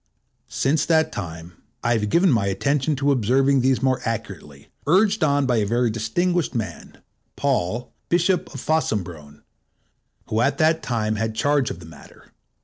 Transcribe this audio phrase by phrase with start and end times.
[0.49, 5.45] Since that time, I have given my attention to observing these more accurately, urged on
[5.45, 6.97] by a very distinguished man,
[7.35, 9.43] Paul, Bishop of Fossombrone,
[10.25, 12.31] who at that time had charge of the matter.